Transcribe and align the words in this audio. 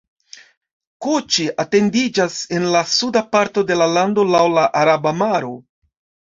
Koĉi 1.05 1.45
etendiĝas 1.65 2.39
en 2.61 2.67
la 2.77 2.83
suda 2.95 3.25
parto 3.37 3.67
de 3.71 3.81
la 3.83 3.91
lando 4.01 4.29
laŭ 4.33 4.45
la 4.59 4.67
Araba 4.85 5.17
Maro. 5.23 5.57